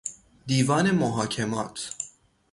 [0.47, 1.93] دیوان محاکمات